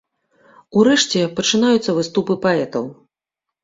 [0.77, 2.93] Урэшце пачынаюцца выступы паэтаў.